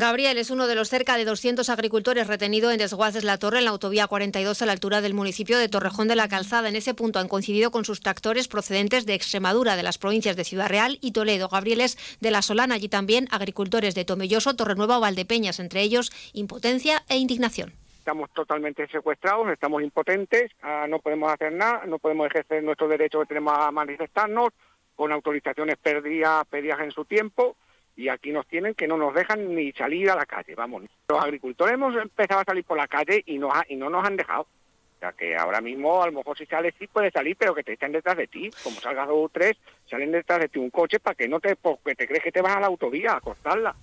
[0.00, 3.66] Gabriel es uno de los cerca de 200 agricultores retenidos en Desguaces La Torre, en
[3.66, 6.70] la autovía 42, a la altura del municipio de Torrejón de la Calzada.
[6.70, 10.44] En ese punto han coincidido con sus tractores procedentes de Extremadura, de las provincias de
[10.44, 11.48] Ciudad Real y Toledo.
[11.48, 16.10] Gabriel es de La Solana, allí también agricultores de Tomelloso, Torrenueva o Valdepeñas, entre ellos
[16.32, 22.26] impotencia e indignación estamos totalmente secuestrados, estamos impotentes, ah, no podemos hacer nada, no podemos
[22.26, 24.48] ejercer nuestro derecho que tenemos a manifestarnos,
[24.96, 27.56] con autorizaciones perdidas, perdidas en su tiempo,
[28.00, 30.84] y aquí nos tienen que no nos dejan ni salir a la calle, vamos.
[31.08, 34.16] Los agricultores hemos empezado a salir por la calle y, nos y no nos han
[34.16, 34.42] dejado.
[34.42, 37.62] O sea que ahora mismo a lo mejor si sales sí puede salir, pero que
[37.62, 38.50] te estén detrás de ti.
[38.64, 41.56] Como salgas dos o tres, salen detrás de ti un coche para que no te,
[41.56, 43.74] porque te crees que te vas a la autovía a cortarla.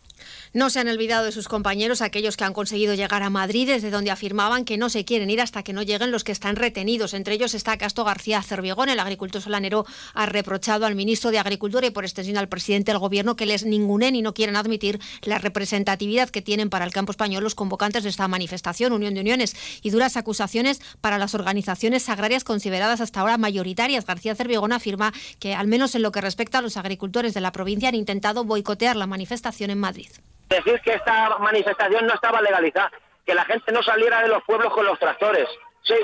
[0.54, 3.91] No se han olvidado de sus compañeros, aquellos que han conseguido llegar a Madrid, desde
[3.91, 7.13] donde afirmaban que no se quieren ir hasta que no lleguen los que están retenidos.
[7.13, 8.90] Entre ellos está Casto García Cervigón.
[8.90, 12.99] El agricultor solanero ha reprochado al ministro de Agricultura y por extensión al presidente del
[12.99, 17.12] Gobierno que les ningunen y no quieren admitir la representatividad que tienen para el campo
[17.12, 22.09] español los convocantes de esta manifestación, Unión de Uniones, y duras acusaciones para las organizaciones
[22.09, 24.05] agrarias consideradas hasta ahora mayoritarias.
[24.05, 27.52] García Cervigón afirma que, al menos en lo que respecta a los agricultores de la
[27.52, 30.09] provincia, han intentado boicotear la manifestación en Madrid.
[30.58, 32.91] Decir que esta manifestación no estaba legalizada,
[33.24, 35.48] que la gente no saliera de los pueblos con los tractores.
[35.84, 35.96] Sí,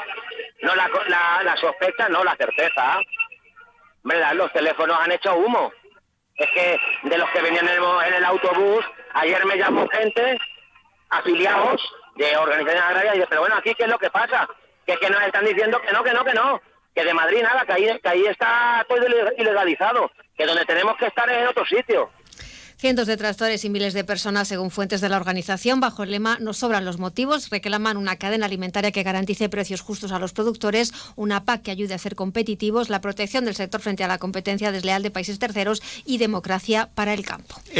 [0.62, 0.88] no la,
[1.44, 3.00] la, sospecha, no la certeza.
[4.04, 4.34] ¿Verdad?
[4.34, 5.72] Los teléfonos han hecho humo.
[6.36, 10.38] Es que de los que venían en el, autobús, ayer me llamó gente,
[11.10, 11.82] afiliados
[12.16, 14.48] de organizaciones agrarias, y dice, pero bueno, aquí qué es lo que pasa,
[14.86, 16.62] que, que nos están diciendo que no, que no, que no,
[16.94, 19.00] que de Madrid nada, que ahí, que ahí está todo
[19.38, 22.12] ilegalizado, que donde tenemos que estar es en otro sitio.
[22.84, 26.38] Cientos de tractores y miles de personas, según fuentes de la organización, bajo el lema
[26.42, 30.92] No sobran los motivos, reclaman una cadena alimentaria que garantice precios justos a los productores,
[31.16, 34.73] una PAC que ayude a ser competitivos, la protección del sector frente a la competencia
[34.73, 37.56] desleal de países terceros y democracia para el campo.